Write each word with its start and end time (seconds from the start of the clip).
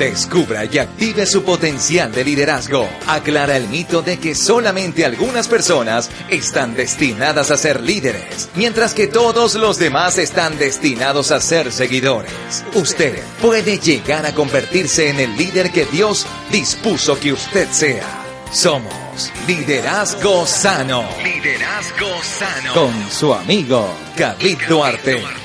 Descubra 0.00 0.64
y 0.64 0.78
active 0.78 1.26
su 1.26 1.44
potencial 1.44 2.10
de 2.10 2.24
liderazgo. 2.24 2.88
Aclara 3.06 3.58
el 3.58 3.68
mito 3.68 4.00
de 4.00 4.18
que 4.18 4.34
solamente 4.34 5.04
algunas 5.04 5.46
personas 5.46 6.10
están 6.30 6.74
destinadas 6.74 7.50
a 7.50 7.58
ser 7.58 7.82
líderes, 7.82 8.48
mientras 8.54 8.94
que 8.94 9.08
todos 9.08 9.56
los 9.56 9.78
demás 9.78 10.16
están 10.16 10.56
destinados 10.56 11.30
a 11.32 11.40
ser 11.42 11.70
seguidores. 11.70 12.32
Usted 12.72 13.22
puede 13.42 13.78
llegar 13.78 14.24
a 14.24 14.32
convertirse 14.32 15.10
en 15.10 15.20
el 15.20 15.36
líder 15.36 15.70
que 15.70 15.84
Dios 15.84 16.26
dispuso 16.50 17.20
que 17.20 17.34
usted 17.34 17.68
sea. 17.70 18.24
Somos 18.50 19.30
Liderazgo 19.46 20.46
Sano. 20.46 21.04
Liderazgo 21.22 22.22
Sano. 22.22 22.72
Con 22.72 23.10
su 23.10 23.34
amigo 23.34 23.94
David 24.16 24.60
Duarte. 24.66 25.39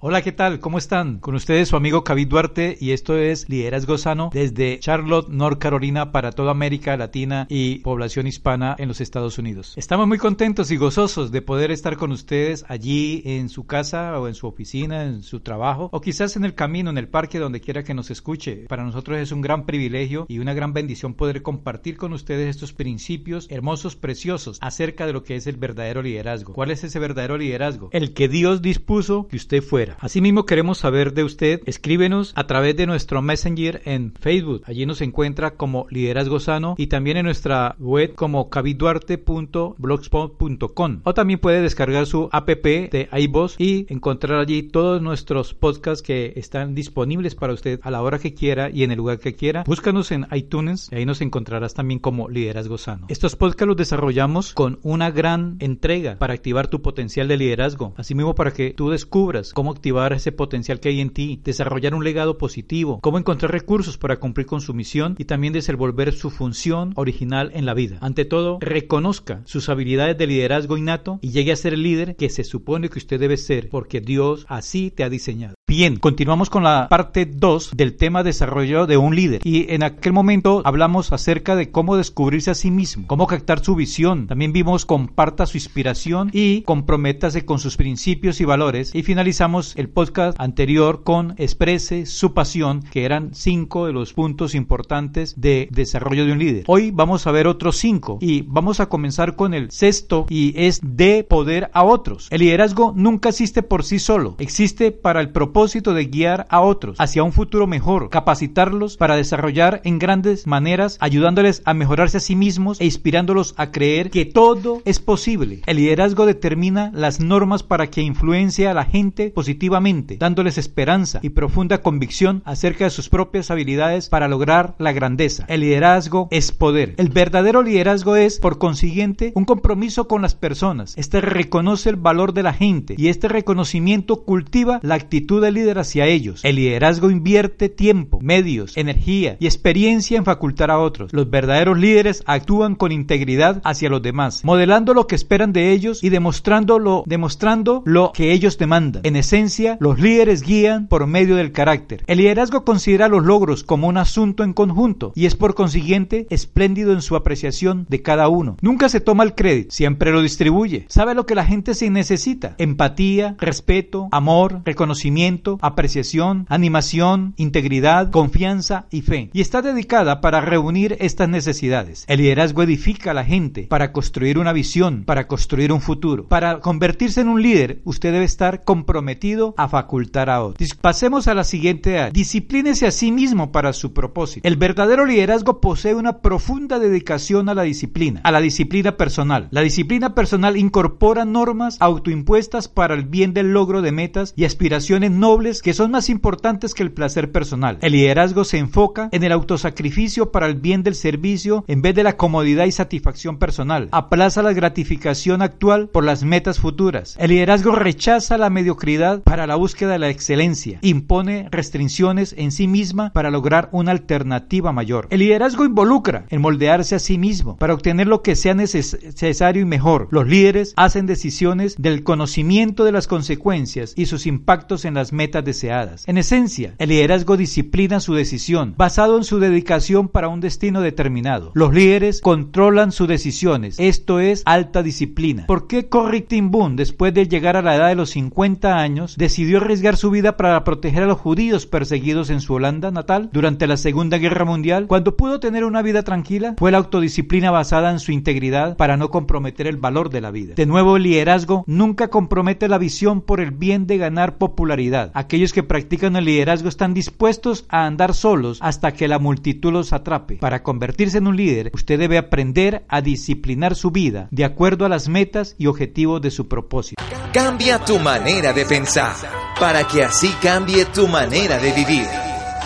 Hola, 0.00 0.22
¿qué 0.22 0.30
tal? 0.30 0.60
¿Cómo 0.60 0.78
están? 0.78 1.18
Con 1.18 1.34
ustedes 1.34 1.70
su 1.70 1.74
amigo 1.74 2.04
David 2.06 2.28
Duarte 2.28 2.78
y 2.80 2.92
esto 2.92 3.18
es 3.18 3.48
Liderazgo 3.48 3.98
Sano 3.98 4.30
desde 4.32 4.78
Charlotte, 4.78 5.28
North 5.28 5.58
Carolina 5.58 6.12
para 6.12 6.30
toda 6.30 6.52
América 6.52 6.96
Latina 6.96 7.48
y 7.50 7.80
población 7.80 8.28
hispana 8.28 8.76
en 8.78 8.86
los 8.86 9.00
Estados 9.00 9.38
Unidos. 9.38 9.72
Estamos 9.76 10.06
muy 10.06 10.18
contentos 10.18 10.70
y 10.70 10.76
gozosos 10.76 11.32
de 11.32 11.42
poder 11.42 11.72
estar 11.72 11.96
con 11.96 12.12
ustedes 12.12 12.64
allí 12.68 13.22
en 13.24 13.48
su 13.48 13.66
casa 13.66 14.20
o 14.20 14.28
en 14.28 14.34
su 14.34 14.46
oficina, 14.46 15.02
en 15.02 15.24
su 15.24 15.40
trabajo 15.40 15.88
o 15.90 16.00
quizás 16.00 16.36
en 16.36 16.44
el 16.44 16.54
camino, 16.54 16.90
en 16.90 16.98
el 16.98 17.08
parque, 17.08 17.40
donde 17.40 17.60
quiera 17.60 17.82
que 17.82 17.92
nos 17.92 18.12
escuche. 18.12 18.66
Para 18.68 18.84
nosotros 18.84 19.18
es 19.18 19.32
un 19.32 19.40
gran 19.40 19.66
privilegio 19.66 20.26
y 20.28 20.38
una 20.38 20.54
gran 20.54 20.74
bendición 20.74 21.14
poder 21.14 21.42
compartir 21.42 21.96
con 21.96 22.12
ustedes 22.12 22.50
estos 22.50 22.72
principios 22.72 23.48
hermosos, 23.50 23.96
preciosos 23.96 24.58
acerca 24.60 25.06
de 25.08 25.12
lo 25.12 25.24
que 25.24 25.34
es 25.34 25.48
el 25.48 25.56
verdadero 25.56 26.02
liderazgo. 26.02 26.52
¿Cuál 26.52 26.70
es 26.70 26.84
ese 26.84 27.00
verdadero 27.00 27.36
liderazgo? 27.36 27.88
El 27.90 28.14
que 28.14 28.28
Dios 28.28 28.62
dispuso 28.62 29.26
que 29.26 29.34
usted 29.34 29.60
fuera. 29.60 29.87
Asimismo, 30.00 30.46
queremos 30.46 30.78
saber 30.78 31.12
de 31.14 31.24
usted. 31.24 31.60
Escríbenos 31.66 32.32
a 32.36 32.46
través 32.46 32.76
de 32.76 32.86
nuestro 32.86 33.20
Messenger 33.22 33.82
en 33.84 34.12
Facebook. 34.18 34.62
Allí 34.66 34.86
nos 34.86 35.00
encuentra 35.00 35.52
como 35.52 35.86
Liderazgo 35.90 36.40
Sano 36.40 36.74
y 36.78 36.86
también 36.88 37.16
en 37.16 37.26
nuestra 37.26 37.76
web 37.78 38.14
como 38.14 38.50
caviduarte.blogspot.com. 38.50 41.00
O 41.04 41.14
también 41.14 41.38
puede 41.38 41.62
descargar 41.62 42.06
su 42.06 42.28
app 42.32 42.48
de 42.48 43.08
iVoox 43.12 43.54
y 43.58 43.86
encontrar 43.88 44.40
allí 44.40 44.62
todos 44.62 45.02
nuestros 45.02 45.54
podcasts 45.54 46.02
que 46.02 46.32
están 46.36 46.74
disponibles 46.74 47.34
para 47.34 47.52
usted 47.52 47.78
a 47.82 47.90
la 47.90 48.02
hora 48.02 48.18
que 48.18 48.34
quiera 48.34 48.70
y 48.70 48.82
en 48.82 48.90
el 48.90 48.98
lugar 48.98 49.18
que 49.18 49.34
quiera. 49.34 49.64
Búscanos 49.66 50.10
en 50.12 50.26
iTunes 50.32 50.88
y 50.90 50.96
ahí 50.96 51.06
nos 51.06 51.20
encontrarás 51.20 51.74
también 51.74 52.00
como 52.00 52.28
Liderazgo 52.28 52.78
Sano. 52.78 53.06
Estos 53.08 53.36
podcasts 53.36 53.68
los 53.68 53.76
desarrollamos 53.76 54.54
con 54.54 54.78
una 54.82 55.10
gran 55.10 55.56
entrega 55.60 56.16
para 56.16 56.34
activar 56.34 56.68
tu 56.68 56.82
potencial 56.82 57.28
de 57.28 57.36
liderazgo. 57.36 57.94
Asimismo, 57.96 58.34
para 58.34 58.52
que 58.52 58.72
tú 58.72 58.90
descubras 58.90 59.52
cómo 59.52 59.74
activar 59.78 60.12
ese 60.12 60.32
potencial 60.32 60.80
que 60.80 60.90
hay 60.90 61.00
en 61.00 61.10
ti, 61.10 61.40
desarrollar 61.42 61.94
un 61.94 62.04
legado 62.04 62.36
positivo, 62.36 63.00
cómo 63.00 63.18
encontrar 63.18 63.52
recursos 63.52 63.96
para 63.96 64.18
cumplir 64.18 64.46
con 64.46 64.60
su 64.60 64.74
misión 64.74 65.14
y 65.18 65.24
también 65.24 65.52
desenvolver 65.52 66.12
su 66.12 66.30
función 66.30 66.92
original 66.96 67.50
en 67.54 67.64
la 67.64 67.74
vida. 67.74 67.98
Ante 68.00 68.24
todo, 68.24 68.58
reconozca 68.60 69.42
sus 69.44 69.68
habilidades 69.68 70.18
de 70.18 70.26
liderazgo 70.26 70.76
innato 70.76 71.18
y 71.22 71.30
llegue 71.30 71.52
a 71.52 71.56
ser 71.56 71.74
el 71.74 71.82
líder 71.82 72.16
que 72.16 72.28
se 72.28 72.44
supone 72.44 72.88
que 72.88 72.98
usted 72.98 73.20
debe 73.20 73.36
ser, 73.36 73.68
porque 73.68 74.00
Dios 74.00 74.44
así 74.48 74.90
te 74.90 75.04
ha 75.04 75.08
diseñado. 75.08 75.57
Bien, 75.68 75.96
continuamos 75.96 76.48
con 76.48 76.62
la 76.62 76.88
parte 76.88 77.26
2 77.26 77.72
del 77.76 77.94
tema 77.94 78.22
desarrollo 78.22 78.86
de 78.86 78.96
un 78.96 79.14
líder. 79.14 79.42
Y 79.44 79.70
en 79.70 79.82
aquel 79.82 80.14
momento 80.14 80.62
hablamos 80.64 81.12
acerca 81.12 81.56
de 81.56 81.70
cómo 81.70 81.98
descubrirse 81.98 82.50
a 82.50 82.54
sí 82.54 82.70
mismo, 82.70 83.06
cómo 83.06 83.26
captar 83.26 83.62
su 83.62 83.74
visión. 83.74 84.28
También 84.28 84.54
vimos 84.54 84.86
comparta 84.86 85.44
su 85.44 85.58
inspiración 85.58 86.30
y 86.32 86.62
comprométase 86.62 87.44
con 87.44 87.58
sus 87.58 87.76
principios 87.76 88.40
y 88.40 88.46
valores. 88.46 88.94
Y 88.94 89.02
finalizamos 89.02 89.76
el 89.76 89.90
podcast 89.90 90.40
anterior 90.40 91.02
con 91.04 91.34
exprese 91.36 92.06
su 92.06 92.32
pasión, 92.32 92.80
que 92.80 93.04
eran 93.04 93.34
cinco 93.34 93.84
de 93.84 93.92
los 93.92 94.14
puntos 94.14 94.54
importantes 94.54 95.38
de 95.38 95.68
desarrollo 95.70 96.24
de 96.24 96.32
un 96.32 96.38
líder. 96.38 96.64
Hoy 96.66 96.92
vamos 96.92 97.26
a 97.26 97.30
ver 97.30 97.46
otros 97.46 97.76
cinco 97.76 98.16
y 98.22 98.40
vamos 98.40 98.80
a 98.80 98.88
comenzar 98.88 99.36
con 99.36 99.52
el 99.52 99.70
sexto 99.70 100.24
y 100.30 100.54
es 100.56 100.80
de 100.82 101.24
poder 101.24 101.70
a 101.74 101.84
otros. 101.84 102.28
El 102.30 102.40
liderazgo 102.40 102.94
nunca 102.96 103.28
existe 103.28 103.62
por 103.62 103.84
sí 103.84 103.98
solo, 103.98 104.34
existe 104.38 104.92
para 104.92 105.20
el 105.20 105.28
propósito 105.28 105.57
de 105.58 106.04
guiar 106.04 106.46
a 106.50 106.60
otros 106.60 107.00
hacia 107.00 107.24
un 107.24 107.32
futuro 107.32 107.66
mejor, 107.66 108.10
capacitarlos 108.10 108.96
para 108.96 109.16
desarrollar 109.16 109.80
en 109.82 109.98
grandes 109.98 110.46
maneras, 110.46 110.98
ayudándoles 111.00 111.62
a 111.64 111.74
mejorarse 111.74 112.18
a 112.18 112.20
sí 112.20 112.36
mismos 112.36 112.80
e 112.80 112.84
inspirándolos 112.84 113.54
a 113.56 113.72
creer 113.72 114.10
que 114.10 114.24
todo 114.24 114.82
es 114.84 115.00
posible. 115.00 115.62
El 115.66 115.78
liderazgo 115.78 116.26
determina 116.26 116.92
las 116.94 117.18
normas 117.18 117.64
para 117.64 117.88
que 117.88 118.02
influencie 118.02 118.68
a 118.68 118.74
la 118.74 118.84
gente 118.84 119.30
positivamente, 119.30 120.16
dándoles 120.16 120.58
esperanza 120.58 121.18
y 121.22 121.30
profunda 121.30 121.82
convicción 121.82 122.40
acerca 122.44 122.84
de 122.84 122.90
sus 122.90 123.08
propias 123.08 123.50
habilidades 123.50 124.08
para 124.08 124.28
lograr 124.28 124.76
la 124.78 124.92
grandeza. 124.92 125.44
El 125.48 125.62
liderazgo 125.62 126.28
es 126.30 126.52
poder. 126.52 126.94
El 126.98 127.08
verdadero 127.08 127.64
liderazgo 127.64 128.14
es, 128.14 128.38
por 128.38 128.58
consiguiente, 128.58 129.32
un 129.34 129.44
compromiso 129.44 130.06
con 130.06 130.22
las 130.22 130.36
personas. 130.36 130.96
Este 130.96 131.20
reconoce 131.20 131.90
el 131.90 131.96
valor 131.96 132.32
de 132.32 132.44
la 132.44 132.52
gente 132.52 132.94
y 132.96 133.08
este 133.08 133.26
reconocimiento 133.26 134.22
cultiva 134.22 134.78
la 134.84 134.94
actitud 134.94 135.42
de 135.42 135.47
líder 135.54 135.78
hacia 135.78 136.06
ellos. 136.06 136.44
El 136.44 136.56
liderazgo 136.56 137.10
invierte 137.10 137.68
tiempo, 137.68 138.18
medios, 138.20 138.76
energía 138.76 139.36
y 139.40 139.46
experiencia 139.46 140.18
en 140.18 140.24
facultar 140.24 140.70
a 140.70 140.78
otros. 140.78 141.12
Los 141.12 141.30
verdaderos 141.30 141.78
líderes 141.78 142.22
actúan 142.26 142.74
con 142.74 142.92
integridad 142.92 143.60
hacia 143.64 143.88
los 143.88 144.02
demás, 144.02 144.44
modelando 144.44 144.94
lo 144.94 145.06
que 145.06 145.14
esperan 145.14 145.52
de 145.52 145.72
ellos 145.72 146.02
y 146.02 146.08
demostrando 146.08 146.78
lo, 146.78 147.04
demostrando 147.06 147.82
lo 147.84 148.12
que 148.12 148.32
ellos 148.32 148.58
demandan. 148.58 149.02
En 149.04 149.16
esencia, 149.16 149.76
los 149.80 149.98
líderes 149.98 150.42
guían 150.42 150.88
por 150.88 151.06
medio 151.06 151.36
del 151.36 151.52
carácter. 151.52 152.02
El 152.06 152.18
liderazgo 152.18 152.64
considera 152.64 153.08
los 153.08 153.24
logros 153.24 153.64
como 153.64 153.88
un 153.88 153.96
asunto 153.96 154.44
en 154.44 154.52
conjunto 154.52 155.12
y 155.14 155.26
es 155.26 155.34
por 155.34 155.54
consiguiente 155.54 156.26
espléndido 156.30 156.92
en 156.92 157.02
su 157.02 157.16
apreciación 157.16 157.86
de 157.88 158.02
cada 158.02 158.28
uno. 158.28 158.56
Nunca 158.60 158.88
se 158.88 159.00
toma 159.00 159.24
el 159.24 159.34
crédito, 159.34 159.70
siempre 159.70 160.12
lo 160.12 160.22
distribuye. 160.22 160.86
Sabe 160.88 161.14
lo 161.14 161.26
que 161.26 161.34
la 161.34 161.44
gente 161.44 161.74
se 161.74 161.90
necesita. 161.90 162.54
Empatía, 162.58 163.36
respeto, 163.38 164.08
amor, 164.10 164.62
reconocimiento, 164.64 165.37
apreciación, 165.60 166.46
animación, 166.48 167.34
integridad, 167.36 168.10
confianza 168.10 168.86
y 168.90 169.02
fe. 169.02 169.30
Y 169.32 169.40
está 169.40 169.62
dedicada 169.62 170.20
para 170.20 170.40
reunir 170.40 170.96
estas 171.00 171.28
necesidades. 171.28 172.04
El 172.08 172.18
liderazgo 172.18 172.62
edifica 172.62 173.10
a 173.10 173.14
la 173.14 173.24
gente 173.24 173.66
para 173.68 173.92
construir 173.92 174.38
una 174.38 174.52
visión, 174.52 175.04
para 175.04 175.26
construir 175.26 175.72
un 175.72 175.80
futuro. 175.80 176.26
Para 176.26 176.60
convertirse 176.60 177.20
en 177.20 177.28
un 177.28 177.42
líder, 177.42 177.80
usted 177.84 178.12
debe 178.12 178.24
estar 178.24 178.64
comprometido 178.64 179.54
a 179.56 179.68
facultar 179.68 180.30
a 180.30 180.42
otros. 180.42 180.68
Pasemos 180.80 181.28
a 181.28 181.34
la 181.34 181.44
siguiente. 181.44 182.10
Disciplínese 182.12 182.86
a 182.86 182.90
sí 182.90 183.12
mismo 183.12 183.52
para 183.52 183.72
su 183.72 183.92
propósito. 183.92 184.46
El 184.46 184.56
verdadero 184.56 185.06
liderazgo 185.06 185.60
posee 185.60 185.94
una 185.94 186.18
profunda 186.18 186.78
dedicación 186.78 187.48
a 187.48 187.54
la 187.54 187.62
disciplina, 187.62 188.20
a 188.24 188.32
la 188.32 188.40
disciplina 188.40 188.96
personal. 188.96 189.48
La 189.50 189.60
disciplina 189.60 190.14
personal 190.14 190.56
incorpora 190.56 191.24
normas 191.24 191.76
autoimpuestas 191.80 192.68
para 192.68 192.94
el 192.94 193.04
bien 193.04 193.34
del 193.34 193.52
logro 193.52 193.82
de 193.82 193.92
metas 193.92 194.32
y 194.36 194.44
aspiraciones 194.44 195.10
no 195.10 195.27
que 195.62 195.74
son 195.74 195.90
más 195.90 196.08
importantes 196.08 196.72
que 196.72 196.82
el 196.82 196.90
placer 196.90 197.30
personal. 197.30 197.76
El 197.82 197.92
liderazgo 197.92 198.44
se 198.44 198.56
enfoca 198.56 199.10
en 199.12 199.24
el 199.24 199.32
autosacrificio 199.32 200.32
para 200.32 200.46
el 200.46 200.54
bien 200.54 200.82
del 200.82 200.94
servicio 200.94 201.66
en 201.68 201.82
vez 201.82 201.94
de 201.94 202.02
la 202.02 202.16
comodidad 202.16 202.64
y 202.64 202.72
satisfacción 202.72 203.38
personal. 203.38 203.88
Aplaza 203.92 204.42
la 204.42 204.54
gratificación 204.54 205.42
actual 205.42 205.90
por 205.90 206.04
las 206.04 206.24
metas 206.24 206.58
futuras. 206.58 207.14
El 207.18 207.28
liderazgo 207.30 207.72
rechaza 207.72 208.38
la 208.38 208.48
mediocridad 208.48 209.22
para 209.22 209.46
la 209.46 209.56
búsqueda 209.56 209.92
de 209.92 209.98
la 209.98 210.08
excelencia. 210.08 210.78
Impone 210.80 211.48
restricciones 211.50 212.34
en 212.38 212.50
sí 212.50 212.66
misma 212.66 213.12
para 213.12 213.30
lograr 213.30 213.68
una 213.72 213.90
alternativa 213.90 214.72
mayor. 214.72 215.08
El 215.10 215.20
liderazgo 215.20 215.66
involucra 215.66 216.24
en 216.30 216.40
moldearse 216.40 216.94
a 216.94 217.00
sí 217.00 217.18
mismo 217.18 217.58
para 217.58 217.74
obtener 217.74 218.06
lo 218.06 218.22
que 218.22 218.34
sea 218.34 218.54
necesario 218.54 219.60
y 219.60 219.66
mejor. 219.66 220.08
Los 220.10 220.26
líderes 220.26 220.72
hacen 220.76 221.04
decisiones 221.04 221.76
del 221.76 222.02
conocimiento 222.02 222.84
de 222.84 222.92
las 222.92 223.06
consecuencias 223.06 223.92
y 223.94 224.06
sus 224.06 224.26
impactos 224.26 224.86
en 224.86 224.94
las 224.94 225.07
metas 225.12 225.44
deseadas. 225.44 226.08
En 226.08 226.18
esencia, 226.18 226.74
el 226.78 226.88
liderazgo 226.88 227.36
disciplina 227.36 228.00
su 228.00 228.14
decisión, 228.14 228.74
basado 228.76 229.16
en 229.16 229.24
su 229.24 229.38
dedicación 229.38 230.08
para 230.08 230.28
un 230.28 230.40
destino 230.40 230.80
determinado. 230.80 231.52
Los 231.54 231.72
líderes 231.72 232.20
controlan 232.20 232.90
sus 232.90 233.06
decisiones, 233.06 233.78
esto 233.78 234.20
es 234.20 234.42
alta 234.44 234.82
disciplina. 234.82 235.46
¿Por 235.46 235.66
qué 235.66 235.88
Corrie 235.88 236.22
ten 236.22 236.48
después 236.74 237.12
de 237.12 237.28
llegar 237.28 237.56
a 237.56 237.62
la 237.62 237.76
edad 237.76 237.88
de 237.88 237.94
los 237.94 238.10
50 238.10 238.78
años, 238.78 239.16
decidió 239.16 239.58
arriesgar 239.58 239.96
su 239.96 240.10
vida 240.10 240.36
para 240.36 240.64
proteger 240.64 241.02
a 241.02 241.06
los 241.06 241.18
judíos 241.18 241.66
perseguidos 241.66 242.30
en 242.30 242.40
su 242.40 242.54
Holanda 242.54 242.90
natal 242.90 243.28
durante 243.32 243.66
la 243.66 243.76
Segunda 243.76 244.18
Guerra 244.18 244.44
Mundial? 244.44 244.86
Cuando 244.86 245.16
pudo 245.16 245.40
tener 245.40 245.64
una 245.64 245.82
vida 245.82 246.04
tranquila, 246.04 246.54
fue 246.58 246.70
la 246.70 246.78
autodisciplina 246.78 247.50
basada 247.50 247.90
en 247.90 247.98
su 247.98 248.12
integridad 248.12 248.76
para 248.76 248.96
no 248.96 249.10
comprometer 249.10 249.66
el 249.66 249.76
valor 249.76 250.10
de 250.10 250.20
la 250.20 250.30
vida. 250.30 250.54
De 250.54 250.66
nuevo, 250.66 250.96
el 250.96 251.02
liderazgo 251.02 251.64
nunca 251.66 252.08
compromete 252.08 252.68
la 252.68 252.78
visión 252.78 253.20
por 253.20 253.40
el 253.40 253.50
bien 253.50 253.86
de 253.86 253.98
ganar 253.98 254.38
popularidad 254.38 254.97
Aquellos 255.14 255.52
que 255.52 255.62
practican 255.62 256.16
el 256.16 256.24
liderazgo 256.24 256.68
están 256.68 256.94
dispuestos 256.94 257.64
a 257.68 257.86
andar 257.86 258.14
solos 258.14 258.58
hasta 258.60 258.92
que 258.92 259.08
la 259.08 259.18
multitud 259.18 259.72
los 259.72 259.92
atrape. 259.92 260.36
Para 260.36 260.62
convertirse 260.62 261.18
en 261.18 261.26
un 261.26 261.36
líder, 261.36 261.70
usted 261.74 261.98
debe 261.98 262.18
aprender 262.18 262.84
a 262.88 263.00
disciplinar 263.00 263.74
su 263.74 263.90
vida 263.90 264.28
de 264.30 264.44
acuerdo 264.44 264.84
a 264.84 264.88
las 264.88 265.08
metas 265.08 265.54
y 265.58 265.66
objetivos 265.66 266.20
de 266.20 266.30
su 266.30 266.48
propósito. 266.48 267.02
Cambia 267.32 267.78
tu 267.78 267.98
manera 267.98 268.52
de 268.52 268.64
pensar 268.64 269.14
para 269.58 269.86
que 269.86 270.04
así 270.04 270.28
cambie 270.40 270.84
tu 270.86 271.08
manera 271.08 271.58
de 271.58 271.72
vivir 271.72 272.06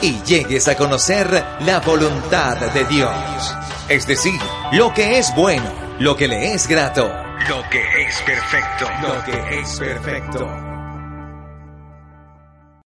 y 0.02 0.20
llegues 0.24 0.68
a 0.68 0.76
conocer 0.76 1.44
la 1.60 1.80
voluntad 1.80 2.56
de 2.72 2.84
Dios. 2.84 3.56
Es 3.88 4.06
decir, 4.06 4.40
lo 4.72 4.92
que 4.92 5.18
es 5.18 5.34
bueno, 5.34 5.70
lo 5.98 6.16
que 6.16 6.28
le 6.28 6.52
es 6.52 6.66
grato, 6.66 7.10
lo 7.48 7.62
que 7.70 7.82
es 8.02 8.22
perfecto, 8.22 8.86
lo 9.02 9.24
que 9.24 9.60
es 9.60 9.78
perfecto. 9.78 10.71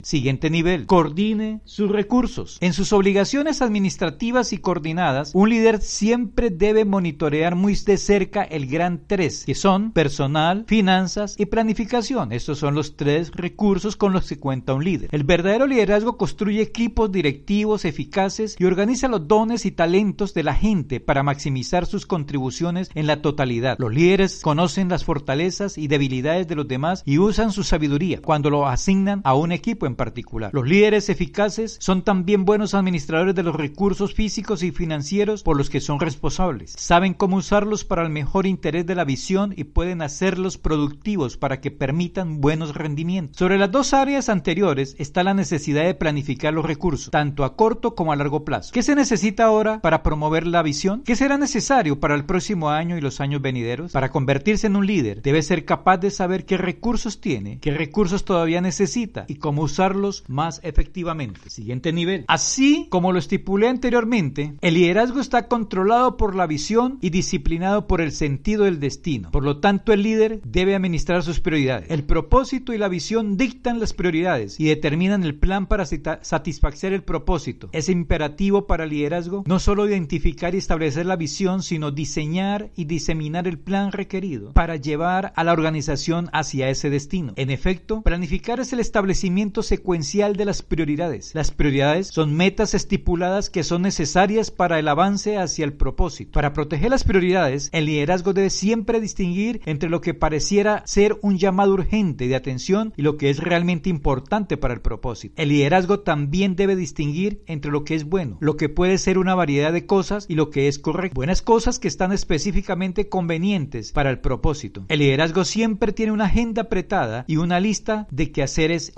Siguiente 0.07 0.51
nivel, 0.51 0.87
coordine 0.87 1.63
sus 1.65 1.91
recursos. 1.91 2.59
En 2.61 2.73
sus 2.75 2.93
obligaciones 2.93 3.61
administrativas 3.61 4.53
y 4.53 4.59
coordinadas, 4.59 5.33
un 5.35 5.51
líder 5.51 5.81
siempre 5.81 6.51
debe 6.51 6.85
monitorear 6.85 7.57
muy 7.57 7.75
de 7.75 7.97
cerca 7.97 8.45
el 8.45 8.69
gran 8.69 9.01
tres, 9.09 9.45
que 9.45 9.57
son 9.57 9.91
personal, 9.91 10.65
finanzas 10.69 11.35
y 11.37 11.47
planificación. 11.47 12.31
Estos 12.31 12.61
son 12.61 12.77
los 12.77 12.95
tres 12.95 13.33
recursos 13.33 13.97
con 13.97 14.13
los 14.13 14.29
que 14.29 14.39
cuenta 14.39 14.75
un 14.75 14.85
líder. 14.85 15.09
El 15.11 15.25
verdadero 15.25 15.67
liderazgo 15.67 16.17
construye 16.17 16.63
equipos 16.63 17.11
directivos 17.11 17.85
eficaces 17.85 18.55
y 18.61 18.65
organiza 18.65 19.09
los 19.09 19.27
dones 19.27 19.67
y 19.67 19.73
talentos 19.73 20.35
de 20.35 20.45
la 20.45 20.55
gente 20.55 21.01
para 21.01 21.25
maximizar 21.25 21.85
sus 21.85 22.07
contribuciones 22.07 22.91
en 22.95 23.09
la 23.09 23.23
totalidad. 23.23 23.77
Los 23.81 23.93
líderes 23.93 24.41
conocen 24.41 24.89
las 24.89 25.05
fortalezas 25.05 25.77
y 25.77 25.89
debilidades 25.89 26.47
de 26.47 26.55
los 26.55 26.69
demás 26.69 27.03
y 27.05 27.19
usan 27.19 27.51
su 27.51 27.65
sabiduría 27.65 28.23
cuando 28.23 28.51
lo 28.51 28.69
asignan 28.69 29.21
a 29.25 29.35
un 29.35 29.51
equipo 29.51 29.85
en 29.87 29.96
particular. 29.97 30.51
Los 30.53 30.67
líderes 30.67 31.09
eficaces 31.09 31.77
son 31.81 32.03
también 32.03 32.45
buenos 32.45 32.75
administradores 32.75 33.35
de 33.35 33.43
los 33.43 33.55
recursos 33.55 34.15
físicos 34.15 34.63
y 34.63 34.71
financieros 34.71 35.43
por 35.43 35.57
los 35.57 35.71
que 35.71 35.81
son 35.81 36.01
responsables. 36.01 36.75
Saben 36.77 37.15
cómo 37.15 37.37
usarlos 37.37 37.85
para 37.85 38.03
el 38.03 38.11
mejor 38.11 38.47
interés 38.47 38.87
de 38.87 38.95
la 38.95 39.05
visión 39.05 39.55
y 39.57 39.65
pueden 39.65 40.03
hacerlos 40.03 40.59
productivos 40.59 41.37
para 41.37 41.61
que 41.61 41.71
permitan 41.71 42.41
buenos 42.41 42.75
rendimientos. 42.75 43.37
Sobre 43.37 43.59
las 43.59 43.71
dos 43.71 43.95
áreas 43.95 44.29
anteriores 44.29 44.95
está 44.99 45.23
la 45.25 45.35
necesidad 45.35 45.85
de 45.85 45.95
planificar 45.95 46.53
los 46.53 46.65
recursos, 46.65 47.11
tanto 47.11 47.45
a 47.45 47.57
corto 47.57 47.95
como 47.95 48.13
a 48.13 48.17
largo 48.17 48.45
plazo. 48.45 48.73
¿Qué 48.73 48.83
se 48.83 48.95
necesita 48.95 49.45
ahora 49.45 49.81
para 49.81 50.03
promover 50.03 50.47
la 50.47 50.63
visión? 50.63 51.03
¿Qué 51.05 51.17
será 51.17 51.39
necesario 51.39 52.01
para 52.01 52.15
el 52.15 52.25
próximo 52.25 52.71
año 52.71 52.97
y 52.97 53.01
los 53.01 53.21
años 53.21 53.43
venideros? 53.43 53.93
Para 53.93 54.11
convertirse 54.11 54.67
en 54.67 54.77
un 54.77 54.87
líder, 54.87 55.23
debe 55.23 55.43
ser 55.43 55.65
capaz 55.65 55.99
de 55.99 56.11
saber 56.11 56.45
qué 56.45 56.57
recursos 56.57 57.21
tiene, 57.21 57.59
qué 57.61 57.71
recursos 57.71 58.25
todavía 58.25 58.61
necesita 58.61 59.25
y 59.29 59.37
cómo 59.37 59.63
usar 59.77 59.97
más 60.29 60.61
efectivamente. 60.63 61.49
Siguiente 61.49 61.93
nivel. 61.93 62.25
Así 62.29 62.87
como 62.91 63.13
lo 63.13 63.19
estipulé 63.19 63.69
anteriormente, 63.69 64.55
el 64.61 64.75
liderazgo 64.75 65.21
está 65.21 65.49
controlado 65.49 66.17
por 66.17 66.35
la 66.35 66.47
visión 66.47 66.99
y 67.01 67.11
disciplinado 67.11 67.87
por 67.87 68.01
el 68.01 68.13
sentido 68.13 68.65
del 68.65 68.81
destino. 68.81 69.31
Por 69.31 69.45
lo 69.45 69.59
tanto, 69.59 69.93
el 69.93 70.03
líder 70.03 70.41
debe 70.45 70.75
administrar 70.75 71.23
sus 71.23 71.41
prioridades. 71.41 71.91
El 71.91 72.05
propósito 72.05 72.73
y 72.73 72.79
la 72.79 72.89
visión 72.89 73.37
dictan 73.37 73.81
las 73.81 73.93
prioridades 73.93 74.61
y 74.61 74.67
determinan 74.67 75.25
el 75.25 75.39
plan 75.39 75.67
para 75.67 75.87
satisfacer 75.87 76.93
el 76.93 77.03
propósito. 77.03 77.69
Es 77.73 77.89
imperativo 77.89 78.67
para 78.67 78.85
el 78.85 78.91
liderazgo 78.91 79.45
no 79.47 79.59
solo 79.59 79.89
identificar 79.89 80.55
y 80.55 80.59
establecer 80.59 81.07
la 81.07 81.17
visión, 81.17 81.63
sino 81.63 81.91
diseñar 81.91 82.71
y 82.77 82.85
diseminar 82.85 83.47
el 83.49 83.59
plan 83.59 83.93
requerido 83.93 84.53
para 84.53 84.77
llevar 84.77 85.33
a 85.37 85.45
la 85.45 85.53
organización 85.53 86.29
hacia 86.33 86.69
ese 86.71 86.91
destino. 86.91 87.33
En 87.37 87.51
efecto, 87.51 88.03
planificar 88.03 88.61
es 88.61 88.73
el 88.73 88.81
establecimiento 88.81 89.63
secuencial 89.67 90.37
de 90.37 90.45
las 90.45 90.63
prioridades. 90.63 91.35
Las 91.35 91.51
prioridades 91.51 92.09
son 92.09 92.35
metas 92.35 92.75
estipuladas 92.75 93.51
que 93.51 93.65
son 93.65 93.83
necesarias 93.83 94.51
para 94.51 94.79
el 94.79 94.89
avance 94.89 95.37
hacia 95.37 95.65
el 95.65 95.75
propósito. 95.75 96.33
Para 96.33 96.53
proteger 96.53 96.91
las 96.91 97.05
prioridades, 97.05 97.69
el 97.73 97.87
liderazgo 97.87 98.33
debe 98.33 98.51
siempre 98.51 99.01
distinguir 99.01 99.61
entre 99.67 99.91
lo 99.91 100.01
que 100.01 100.15
pareciera 100.15 100.83
ser 100.87 101.19
un 101.23 101.39
llamado 101.39 101.75
urgente 101.75 102.29
de 102.29 102.37
atención 102.37 102.93
y 102.97 103.03
lo 103.03 103.17
que 103.17 103.31
es 103.31 103.39
realmente 103.39 103.91
importante 103.91 104.57
para 104.57 104.75
el 104.75 104.81
propósito. 104.81 105.35
El 105.37 105.51
liderazgo 105.51 106.01
también 106.01 106.57
debe 106.57 106.77
distinguir 106.77 107.43
entre 107.47 107.71
lo 107.71 107.85
que 107.85 107.95
es 107.95 108.05
bueno, 108.05 108.39
lo 108.41 108.57
que 108.57 108.69
puede 108.69 108.99
ser 108.99 109.19
una 109.19 109.35
variedad 109.35 109.73
de 109.73 109.87
cosas 109.87 110.27
y 110.29 110.35
lo 110.35 110.51
que 110.51 110.69
es 110.69 110.79
correcto. 110.79 111.15
Buenas 111.15 111.43
cosas 111.43 111.79
que 111.79 111.89
están 111.89 112.13
específicamente 112.13 113.09
convenientes 113.09 113.93
para 113.93 114.11
el 114.11 114.21
propósito. 114.21 114.85
El 114.89 115.01
liderazgo 115.01 115.45
siempre 115.45 115.93
tiene 115.93 116.13
una 116.13 116.27
agenda 116.27 116.63
apretada 116.63 117.25
y 117.27 117.37
una 117.37 117.61
lista 117.61 118.07
de 118.11 118.31
quehaceres 118.31 118.93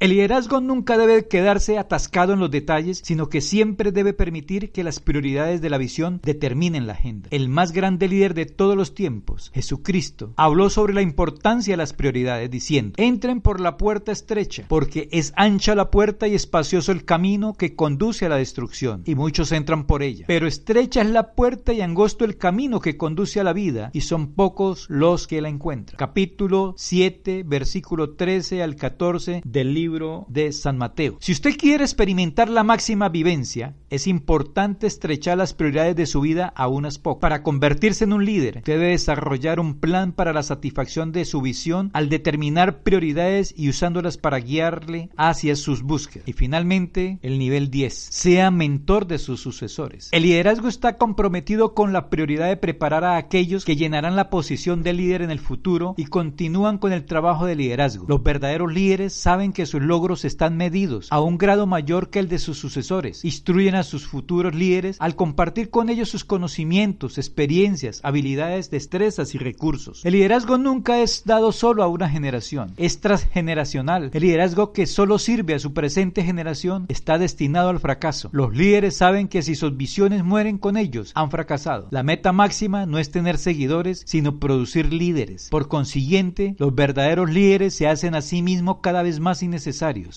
El 0.00 0.10
liderazgo 0.10 0.60
nunca 0.60 0.96
debe 0.96 1.26
quedarse 1.26 1.78
atascado 1.78 2.32
en 2.32 2.40
los 2.40 2.50
detalles, 2.50 3.00
sino 3.04 3.28
que 3.28 3.40
siempre 3.40 3.92
debe 3.92 4.12
permitir 4.12 4.72
que 4.72 4.84
las 4.84 5.00
prioridades 5.00 5.60
de 5.60 5.70
la 5.70 5.78
visión 5.78 6.20
determinen 6.22 6.86
la 6.86 6.94
agenda. 6.94 7.28
El 7.30 7.48
más 7.48 7.72
grande 7.72 8.08
líder 8.08 8.34
de 8.34 8.46
todos 8.46 8.76
los 8.76 8.94
tiempos, 8.94 9.50
Jesucristo, 9.54 10.32
habló 10.36 10.70
sobre 10.70 10.94
la 10.94 11.02
importancia 11.02 11.72
de 11.72 11.76
las 11.76 11.92
prioridades 11.92 12.50
diciendo, 12.50 12.94
entren 12.96 13.40
por 13.40 13.60
la 13.60 13.76
puerta 13.76 14.12
estrecha, 14.12 14.64
porque 14.68 15.08
es 15.12 15.32
ancha 15.36 15.74
la 15.74 15.90
puerta 15.90 16.28
y 16.28 16.34
espacioso 16.34 16.92
el 16.92 17.04
camino 17.04 17.54
que 17.54 17.74
conduce 17.74 18.26
a 18.26 18.28
la 18.28 18.36
destrucción, 18.36 19.02
y 19.04 19.14
muchos 19.14 19.52
entran 19.52 19.86
por 19.86 20.02
ella. 20.02 20.24
Pero 20.26 20.46
estrecha 20.46 21.02
es 21.02 21.10
la 21.10 21.34
puerta 21.34 21.72
y 21.72 21.80
angosto 21.80 22.24
el 22.24 22.36
camino 22.36 22.80
que 22.80 22.96
conduce 22.96 23.40
a 23.40 23.44
la 23.44 23.52
vida, 23.52 23.90
y 23.92 24.02
son 24.02 24.32
pocos 24.32 24.86
los 24.88 25.26
que 25.26 25.40
la 25.40 25.48
encuentran. 25.48 25.96
Capítulo 25.98 26.74
7, 26.76 27.44
versículo 27.46 28.14
13 28.14 28.62
al 28.62 28.76
14 28.76 29.42
del 29.44 29.74
libro 29.74 29.81
de 30.28 30.52
San 30.52 30.78
Mateo. 30.78 31.16
Si 31.20 31.32
usted 31.32 31.56
quiere 31.56 31.82
experimentar 31.82 32.48
la 32.48 32.62
máxima 32.62 33.08
vivencia, 33.08 33.74
es 33.90 34.06
importante 34.06 34.86
estrechar 34.86 35.36
las 35.36 35.54
prioridades 35.54 35.96
de 35.96 36.06
su 36.06 36.20
vida 36.20 36.52
a 36.54 36.68
unas 36.68 36.98
pocas. 36.98 37.20
Para 37.20 37.42
convertirse 37.42 38.04
en 38.04 38.12
un 38.12 38.24
líder, 38.24 38.62
debe 38.64 38.88
desarrollar 38.88 39.58
un 39.58 39.80
plan 39.80 40.12
para 40.12 40.32
la 40.32 40.44
satisfacción 40.44 41.10
de 41.10 41.24
su 41.24 41.42
visión 41.42 41.90
al 41.94 42.08
determinar 42.08 42.82
prioridades 42.82 43.52
y 43.56 43.68
usándolas 43.68 44.18
para 44.18 44.38
guiarle 44.38 45.10
hacia 45.16 45.56
sus 45.56 45.82
búsquedas. 45.82 46.28
Y 46.28 46.32
finalmente, 46.32 47.18
el 47.22 47.38
nivel 47.40 47.70
10. 47.70 47.92
Sea 47.92 48.50
mentor 48.52 49.08
de 49.08 49.18
sus 49.18 49.40
sucesores. 49.40 50.10
El 50.12 50.22
liderazgo 50.22 50.68
está 50.68 50.96
comprometido 50.96 51.74
con 51.74 51.92
la 51.92 52.08
prioridad 52.08 52.48
de 52.48 52.56
preparar 52.56 53.04
a 53.04 53.16
aquellos 53.16 53.64
que 53.64 53.76
llenarán 53.76 54.14
la 54.14 54.30
posición 54.30 54.84
de 54.84 54.92
líder 54.92 55.22
en 55.22 55.32
el 55.32 55.40
futuro 55.40 55.94
y 55.96 56.04
continúan 56.04 56.78
con 56.78 56.92
el 56.92 57.04
trabajo 57.04 57.46
de 57.46 57.56
liderazgo. 57.56 58.06
Los 58.08 58.22
verdaderos 58.22 58.72
líderes 58.72 59.12
saben 59.12 59.52
que 59.52 59.66
su 59.72 59.80
logros 59.80 60.26
están 60.26 60.58
medidos 60.58 61.06
a 61.10 61.22
un 61.22 61.38
grado 61.38 61.66
mayor 61.66 62.10
que 62.10 62.18
el 62.18 62.28
de 62.28 62.38
sus 62.38 62.58
sucesores. 62.58 63.24
Instruyen 63.24 63.74
a 63.74 63.84
sus 63.84 64.06
futuros 64.06 64.54
líderes 64.54 64.98
al 65.00 65.16
compartir 65.16 65.70
con 65.70 65.88
ellos 65.88 66.10
sus 66.10 66.26
conocimientos, 66.26 67.16
experiencias, 67.16 68.00
habilidades, 68.02 68.70
destrezas 68.70 69.34
y 69.34 69.38
recursos. 69.38 70.04
El 70.04 70.12
liderazgo 70.12 70.58
nunca 70.58 71.00
es 71.00 71.22
dado 71.24 71.52
solo 71.52 71.82
a 71.82 71.88
una 71.88 72.10
generación, 72.10 72.74
es 72.76 73.00
transgeneracional. 73.00 74.10
El 74.12 74.20
liderazgo 74.20 74.74
que 74.74 74.84
solo 74.84 75.18
sirve 75.18 75.54
a 75.54 75.58
su 75.58 75.72
presente 75.72 76.22
generación 76.22 76.84
está 76.90 77.16
destinado 77.16 77.70
al 77.70 77.80
fracaso. 77.80 78.28
Los 78.32 78.54
líderes 78.54 78.94
saben 78.94 79.26
que 79.26 79.40
si 79.40 79.54
sus 79.54 79.74
visiones 79.74 80.22
mueren 80.22 80.58
con 80.58 80.76
ellos, 80.76 81.12
han 81.14 81.30
fracasado. 81.30 81.88
La 81.90 82.02
meta 82.02 82.32
máxima 82.32 82.84
no 82.84 82.98
es 82.98 83.10
tener 83.10 83.38
seguidores, 83.38 84.02
sino 84.04 84.38
producir 84.38 84.92
líderes. 84.92 85.48
Por 85.48 85.68
consiguiente, 85.68 86.56
los 86.58 86.74
verdaderos 86.74 87.30
líderes 87.30 87.72
se 87.72 87.88
hacen 87.88 88.14
a 88.14 88.20
sí 88.20 88.42
mismos 88.42 88.80
cada 88.82 89.02
vez 89.02 89.18
más 89.18 89.42
innecesarios 89.42 89.61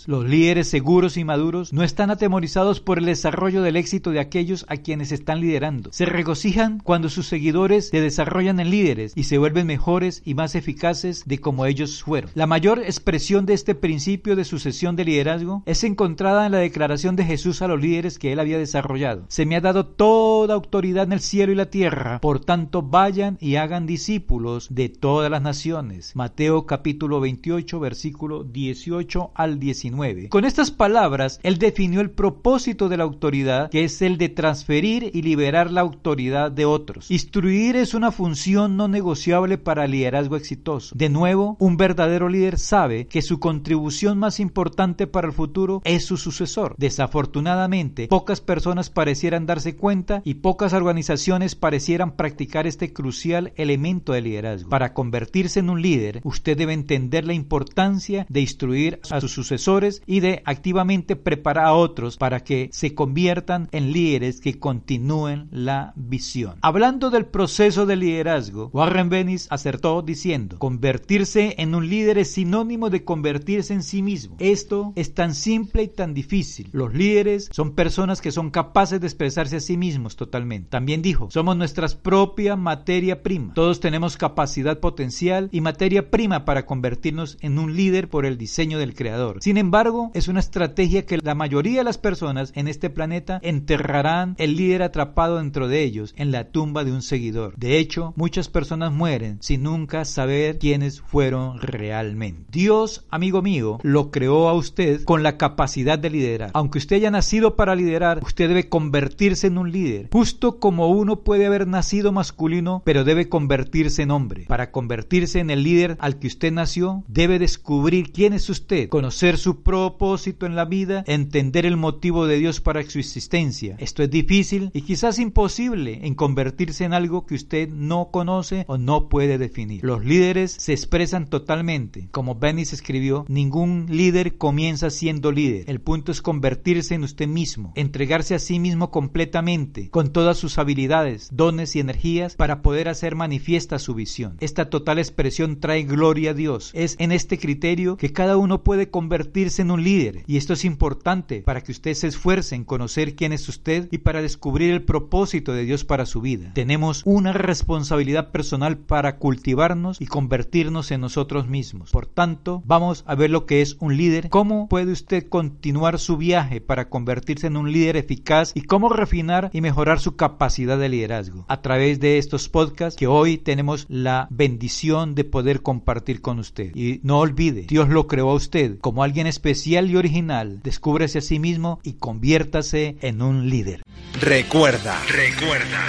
los 0.07 0.25
líderes 0.25 0.69
seguros 0.69 1.17
y 1.17 1.23
maduros 1.23 1.71
no 1.71 1.83
están 1.83 2.09
atemorizados 2.09 2.79
por 2.79 2.97
el 2.97 3.05
desarrollo 3.05 3.61
del 3.61 3.75
éxito 3.75 4.11
de 4.11 4.19
aquellos 4.19 4.65
a 4.69 4.77
quienes 4.77 5.11
están 5.11 5.39
liderando. 5.39 5.91
Se 5.93 6.05
regocijan 6.05 6.79
cuando 6.79 7.09
sus 7.09 7.27
seguidores 7.27 7.89
se 7.89 8.01
desarrollan 8.01 8.59
en 8.59 8.71
líderes 8.71 9.13
y 9.15 9.25
se 9.25 9.37
vuelven 9.37 9.67
mejores 9.67 10.23
y 10.25 10.33
más 10.33 10.55
eficaces 10.55 11.23
de 11.25 11.39
como 11.39 11.65
ellos 11.65 12.03
fueron. 12.03 12.31
La 12.33 12.47
mayor 12.47 12.79
expresión 12.79 13.45
de 13.45 13.53
este 13.53 13.75
principio 13.75 14.35
de 14.35 14.45
sucesión 14.45 14.95
de 14.95 15.05
liderazgo 15.05 15.61
es 15.65 15.83
encontrada 15.83 16.45
en 16.45 16.51
la 16.51 16.57
declaración 16.57 17.15
de 17.15 17.25
Jesús 17.25 17.61
a 17.61 17.67
los 17.67 17.79
líderes 17.79 18.17
que 18.17 18.31
él 18.31 18.39
había 18.39 18.57
desarrollado. 18.57 19.25
Se 19.27 19.45
me 19.45 19.55
ha 19.55 19.61
dado 19.61 19.85
toda 19.85 20.55
autoridad 20.55 21.05
en 21.05 21.13
el 21.13 21.19
cielo 21.19 21.51
y 21.51 21.55
la 21.55 21.69
tierra, 21.69 22.19
por 22.19 22.39
tanto 22.39 22.81
vayan 22.81 23.37
y 23.39 23.57
hagan 23.57 23.85
discípulos 23.85 24.67
de 24.71 24.89
todas 24.89 25.29
las 25.29 25.41
naciones. 25.41 26.15
Mateo 26.15 26.65
capítulo 26.65 27.19
28 27.19 27.79
versículo 27.79 28.43
18 28.43 29.31
al 29.35 29.59
19. 29.59 30.29
Con 30.29 30.45
estas 30.45 30.71
palabras, 30.71 31.39
él 31.43 31.57
definió 31.57 32.01
el 32.01 32.11
propósito 32.11 32.89
de 32.89 32.97
la 32.97 33.03
autoridad, 33.03 33.69
que 33.69 33.83
es 33.83 34.01
el 34.01 34.17
de 34.17 34.29
transferir 34.29 35.11
y 35.13 35.21
liberar 35.21 35.71
la 35.71 35.81
autoridad 35.81 36.51
de 36.51 36.65
otros. 36.65 37.11
Instruir 37.11 37.75
es 37.75 37.93
una 37.93 38.11
función 38.11 38.77
no 38.77 38.87
negociable 38.87 39.57
para 39.57 39.85
el 39.85 39.91
liderazgo 39.91 40.35
exitoso. 40.35 40.95
De 40.95 41.09
nuevo, 41.09 41.57
un 41.59 41.77
verdadero 41.77 42.29
líder 42.29 42.57
sabe 42.57 43.07
que 43.07 43.21
su 43.21 43.39
contribución 43.39 44.17
más 44.17 44.39
importante 44.39 45.07
para 45.07 45.27
el 45.27 45.33
futuro 45.33 45.81
es 45.83 46.05
su 46.05 46.17
sucesor. 46.17 46.75
Desafortunadamente, 46.77 48.07
pocas 48.07 48.41
personas 48.41 48.89
parecieran 48.89 49.45
darse 49.45 49.75
cuenta 49.75 50.21
y 50.23 50.35
pocas 50.35 50.73
organizaciones 50.73 51.55
parecieran 51.55 52.15
practicar 52.15 52.67
este 52.67 52.93
crucial 52.93 53.53
elemento 53.55 54.13
de 54.13 54.21
liderazgo. 54.21 54.69
Para 54.69 54.93
convertirse 54.93 55.59
en 55.59 55.69
un 55.69 55.81
líder, 55.81 56.21
usted 56.23 56.57
debe 56.57 56.73
entender 56.73 57.25
la 57.25 57.33
importancia 57.33 58.25
de 58.29 58.41
instruir 58.41 58.99
a 59.09 59.19
sus 59.25 59.31
sucesores 59.31 60.03
y 60.05 60.19
de 60.19 60.43
activamente 60.45 61.15
preparar 61.15 61.65
a 61.65 61.73
otros 61.73 62.17
para 62.17 62.41
que 62.43 62.69
se 62.71 62.93
conviertan 62.93 63.69
en 63.71 63.91
líderes 63.91 64.39
que 64.39 64.59
continúen 64.59 65.47
la 65.51 65.93
visión. 65.95 66.57
Hablando 66.61 67.09
del 67.09 67.25
proceso 67.25 67.85
de 67.85 67.95
liderazgo, 67.95 68.69
Warren 68.73 69.09
Bennis 69.09 69.47
acertó 69.49 70.01
diciendo, 70.01 70.59
convertirse 70.59 71.55
en 71.57 71.73
un 71.73 71.89
líder 71.89 72.17
es 72.19 72.31
sinónimo 72.31 72.89
de 72.89 73.03
convertirse 73.03 73.73
en 73.73 73.83
sí 73.83 74.01
mismo. 74.01 74.35
Esto 74.39 74.93
es 74.95 75.13
tan 75.13 75.33
simple 75.33 75.83
y 75.83 75.87
tan 75.87 76.13
difícil. 76.13 76.69
Los 76.71 76.93
líderes 76.93 77.49
son 77.51 77.73
personas 77.73 78.21
que 78.21 78.31
son 78.31 78.51
capaces 78.51 79.01
de 79.01 79.07
expresarse 79.07 79.57
a 79.57 79.61
sí 79.61 79.77
mismos 79.77 80.15
totalmente. 80.15 80.69
También 80.69 81.01
dijo, 81.01 81.29
somos 81.31 81.57
nuestra 81.57 81.87
propia 81.87 82.55
materia 82.55 83.23
prima. 83.23 83.53
Todos 83.53 83.79
tenemos 83.79 84.17
capacidad 84.17 84.79
potencial 84.79 85.49
y 85.51 85.61
materia 85.61 86.09
prima 86.09 86.45
para 86.45 86.65
convertirnos 86.65 87.37
en 87.41 87.59
un 87.59 87.75
líder 87.75 88.09
por 88.09 88.25
el 88.25 88.37
diseño 88.37 88.79
del 88.79 88.93
Sin 89.39 89.57
embargo, 89.57 90.11
es 90.13 90.27
una 90.27 90.39
estrategia 90.39 91.05
que 91.05 91.17
la 91.17 91.35
mayoría 91.35 91.79
de 91.79 91.83
las 91.83 91.97
personas 91.97 92.51
en 92.55 92.67
este 92.67 92.89
planeta 92.89 93.39
enterrarán 93.43 94.35
el 94.37 94.55
líder 94.55 94.83
atrapado 94.83 95.37
dentro 95.37 95.67
de 95.67 95.83
ellos 95.83 96.13
en 96.17 96.31
la 96.31 96.49
tumba 96.49 96.83
de 96.83 96.91
un 96.91 97.01
seguidor. 97.01 97.55
De 97.57 97.77
hecho, 97.77 98.13
muchas 98.15 98.49
personas 98.49 98.91
mueren 98.91 99.37
sin 99.41 99.63
nunca 99.63 100.05
saber 100.05 100.57
quiénes 100.57 101.01
fueron 101.01 101.59
realmente. 101.61 102.45
Dios, 102.51 103.05
amigo 103.09 103.41
mío, 103.41 103.79
lo 103.83 104.11
creó 104.11 104.49
a 104.49 104.53
usted 104.53 105.03
con 105.03 105.23
la 105.23 105.37
capacidad 105.37 105.99
de 105.99 106.09
liderar. 106.09 106.51
Aunque 106.53 106.79
usted 106.79 106.97
haya 106.97 107.11
nacido 107.11 107.55
para 107.55 107.75
liderar, 107.75 108.21
usted 108.23 108.47
debe 108.47 108.69
convertirse 108.69 109.47
en 109.47 109.57
un 109.57 109.71
líder. 109.71 110.09
Justo 110.11 110.59
como 110.59 110.89
uno 110.89 111.21
puede 111.21 111.45
haber 111.45 111.67
nacido 111.67 112.11
masculino, 112.11 112.81
pero 112.85 113.03
debe 113.03 113.29
convertirse 113.29 114.01
en 114.01 114.11
hombre. 114.11 114.45
Para 114.47 114.71
convertirse 114.71 115.39
en 115.39 115.49
el 115.49 115.63
líder 115.63 115.97
al 115.99 116.19
que 116.19 116.27
usted 116.27 116.51
nació, 116.51 117.03
debe 117.07 117.39
descubrir 117.39 118.11
quién 118.11 118.33
es 118.33 118.49
usted, 118.49 118.89
conocer 118.95 119.37
su 119.37 119.61
propósito 119.61 120.45
en 120.45 120.55
la 120.55 120.63
vida, 120.63 121.03
entender 121.05 121.65
el 121.65 121.75
motivo 121.75 122.27
de 122.27 122.39
Dios 122.39 122.61
para 122.61 122.81
su 122.83 122.97
existencia. 122.97 123.75
Esto 123.77 124.03
es 124.03 124.09
difícil 124.09 124.69
y 124.71 124.83
quizás 124.83 125.19
imposible 125.19 126.07
en 126.07 126.15
convertirse 126.15 126.85
en 126.85 126.93
algo 126.93 127.25
que 127.25 127.35
usted 127.35 127.67
no 127.67 128.07
conoce 128.09 128.63
o 128.69 128.77
no 128.77 129.09
puede 129.09 129.37
definir. 129.37 129.83
Los 129.83 130.05
líderes 130.05 130.55
se 130.57 130.71
expresan 130.71 131.29
totalmente. 131.29 132.07
Como 132.11 132.35
Bennis 132.35 132.71
escribió, 132.71 133.25
ningún 133.27 133.87
líder 133.89 134.37
comienza 134.37 134.89
siendo 134.89 135.33
líder. 135.33 135.69
El 135.69 135.81
punto 135.81 136.13
es 136.13 136.21
convertirse 136.21 136.95
en 136.95 137.03
usted 137.03 137.27
mismo, 137.27 137.73
entregarse 137.75 138.33
a 138.33 138.39
sí 138.39 138.59
mismo 138.59 138.91
completamente, 138.91 139.89
con 139.89 140.13
todas 140.13 140.37
sus 140.37 140.57
habilidades, 140.57 141.27
dones 141.33 141.75
y 141.75 141.81
energías 141.81 142.37
para 142.37 142.61
poder 142.61 142.87
hacer 142.87 143.15
manifiesta 143.15 143.77
su 143.77 143.93
visión. 143.93 144.37
Esta 144.39 144.69
total 144.69 144.99
expresión 144.99 145.59
trae 145.59 145.83
gloria 145.83 146.31
a 146.31 146.33
Dios. 146.33 146.71
Es 146.73 146.95
en 146.97 147.11
este 147.11 147.37
criterio 147.37 147.97
que 147.97 148.13
cada 148.13 148.37
uno 148.37 148.63
puede 148.63 148.84
convertirse 148.89 149.61
en 149.61 149.71
un 149.71 149.83
líder 149.83 150.23
y 150.27 150.37
esto 150.37 150.53
es 150.53 150.65
importante 150.65 151.41
para 151.41 151.61
que 151.61 151.71
usted 151.71 151.93
se 151.93 152.07
esfuerce 152.07 152.55
en 152.55 152.63
conocer 152.63 153.15
quién 153.15 153.33
es 153.33 153.47
usted 153.49 153.87
y 153.91 153.99
para 153.99 154.21
descubrir 154.21 154.71
el 154.71 154.83
propósito 154.83 155.53
de 155.53 155.65
Dios 155.65 155.83
para 155.83 156.05
su 156.05 156.21
vida. 156.21 156.51
Tenemos 156.53 157.01
una 157.05 157.33
responsabilidad 157.33 158.31
personal 158.31 158.77
para 158.77 159.17
cultivarnos 159.17 160.01
y 160.01 160.07
convertirnos 160.07 160.91
en 160.91 161.01
nosotros 161.01 161.47
mismos. 161.47 161.91
Por 161.91 162.05
tanto, 162.05 162.63
vamos 162.65 163.03
a 163.07 163.15
ver 163.15 163.29
lo 163.29 163.45
que 163.45 163.61
es 163.61 163.77
un 163.79 163.97
líder, 163.97 164.29
cómo 164.29 164.67
puede 164.67 164.91
usted 164.91 165.27
continuar 165.27 165.99
su 165.99 166.17
viaje 166.17 166.61
para 166.61 166.89
convertirse 166.89 167.47
en 167.47 167.57
un 167.57 167.71
líder 167.71 167.97
eficaz 167.97 168.51
y 168.55 168.61
cómo 168.61 168.89
refinar 168.89 169.49
y 169.53 169.61
mejorar 169.61 169.99
su 169.99 170.15
capacidad 170.15 170.77
de 170.77 170.89
liderazgo 170.89 171.45
a 171.47 171.61
través 171.61 171.99
de 171.99 172.17
estos 172.17 172.49
podcasts 172.49 172.97
que 172.97 173.07
hoy 173.07 173.37
tenemos 173.37 173.85
la 173.89 174.27
bendición 174.29 175.15
de 175.15 175.23
poder 175.23 175.61
compartir 175.61 176.21
con 176.21 176.39
usted. 176.39 176.75
Y 176.75 176.99
no 177.03 177.19
olvide, 177.19 177.63
Dios 177.63 177.89
lo 177.89 178.07
creó 178.07 178.31
a 178.31 178.35
usted 178.75 178.81
como 178.81 179.03
alguien 179.03 179.27
especial 179.27 179.89
y 179.89 179.95
original. 179.95 180.59
Descúbrese 180.63 181.19
a 181.19 181.21
sí 181.21 181.39
mismo 181.39 181.79
y 181.83 181.93
conviértase 181.93 182.97
en 183.01 183.21
un 183.21 183.49
líder. 183.49 183.81
Recuerda, 184.21 185.01
recuerda. 185.07 185.83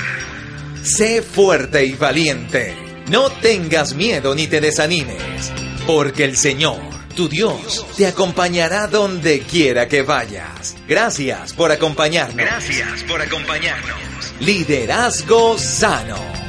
Sé 0.83 1.23
fuerte 1.23 1.85
y 1.85 1.93
valiente. 1.93 2.75
No 3.11 3.31
tengas 3.31 3.95
miedo 3.95 4.35
ni 4.35 4.47
te 4.47 4.61
desanimes, 4.61 5.53
porque 5.87 6.25
el 6.25 6.37
Señor, 6.37 6.81
tu 7.15 7.29
Dios, 7.29 7.87
te 7.97 8.07
acompañará 8.07 8.89
donde 8.89 9.41
quiera 9.41 9.87
que 9.87 10.03
vayas. 10.03 10.77
Gracias 10.89 11.53
por 11.53 11.71
acompañarnos. 11.71 12.37
Gracias 12.37 13.05
por 13.05 13.21
acompañarnos. 13.21 13.97
Liderazgo 14.41 15.57
sano. 15.57 16.46